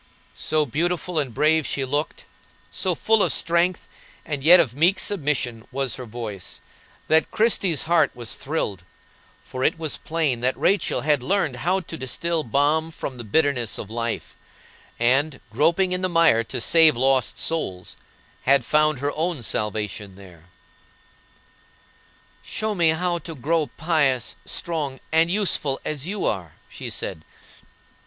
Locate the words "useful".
25.29-25.79